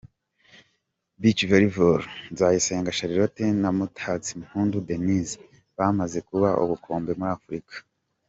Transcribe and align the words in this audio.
Beach 1.19 1.41
Volley: 1.49 1.69
Nzayisenga 2.33 2.95
Charlotte 2.97 3.45
na 3.61 3.69
Mutatsimpundu 3.77 4.77
Denise 4.89 5.35
bamaze 5.77 6.17
kuba 6.29 6.49
ubukombe 6.63 7.11
muri 7.19 7.31
Afurika. 7.39 7.75